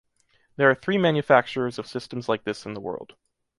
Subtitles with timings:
[0.55, 3.15] There are three manufacturers of systems like this in the world.